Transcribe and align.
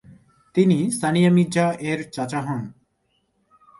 তিনি 0.55 0.77
সানিয়া 0.91 1.31
মির্জা 1.35 1.65
এর 1.89 1.99
চাচা 2.11 2.39
হন। 2.41 2.61